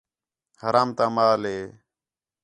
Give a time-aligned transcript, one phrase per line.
[0.61, 1.59] حرام تا مال ہِے